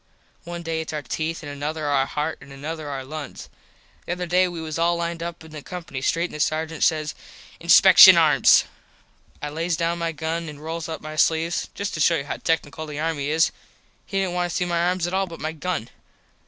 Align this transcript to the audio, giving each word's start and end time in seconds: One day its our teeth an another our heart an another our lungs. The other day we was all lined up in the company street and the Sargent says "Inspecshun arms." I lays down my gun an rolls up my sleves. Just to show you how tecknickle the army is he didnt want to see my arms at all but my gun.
One 0.45 0.63
day 0.63 0.81
its 0.81 0.93
our 0.93 1.03
teeth 1.03 1.43
an 1.43 1.49
another 1.49 1.85
our 1.85 2.07
heart 2.07 2.41
an 2.41 2.51
another 2.51 2.89
our 2.89 3.03
lungs. 3.05 3.49
The 4.07 4.13
other 4.13 4.25
day 4.25 4.47
we 4.47 4.59
was 4.59 4.79
all 4.79 4.95
lined 4.95 5.21
up 5.21 5.43
in 5.43 5.51
the 5.51 5.61
company 5.61 6.01
street 6.01 6.25
and 6.25 6.33
the 6.33 6.39
Sargent 6.39 6.83
says 6.83 7.13
"Inspecshun 7.61 8.17
arms." 8.17 8.63
I 9.43 9.49
lays 9.49 9.77
down 9.77 9.99
my 9.99 10.11
gun 10.11 10.49
an 10.49 10.57
rolls 10.59 10.89
up 10.89 11.01
my 11.01 11.15
sleves. 11.17 11.69
Just 11.75 11.93
to 11.93 11.99
show 11.99 12.15
you 12.15 12.23
how 12.25 12.37
tecknickle 12.37 12.87
the 12.87 12.99
army 12.99 13.29
is 13.29 13.51
he 14.07 14.17
didnt 14.17 14.33
want 14.33 14.49
to 14.49 14.55
see 14.55 14.65
my 14.65 14.79
arms 14.87 15.05
at 15.05 15.13
all 15.13 15.27
but 15.27 15.39
my 15.39 15.51
gun. 15.51 15.87